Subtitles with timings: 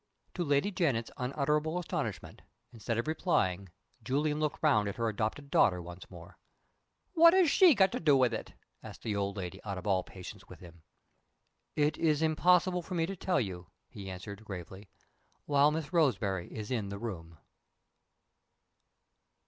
[0.33, 2.41] To Lady Janet's unutterable astonishment,
[2.73, 3.69] instead of replying,
[4.03, 6.39] Julian looked round at her adopted daughter once more.
[7.13, 10.01] "What has she got to do with it?" asked the old lady, out of all
[10.03, 10.81] patience with him.
[11.75, 14.89] "It is impossible for me to tell you," he answered, gravely,
[15.45, 17.37] "while Miss Roseberry is in the room."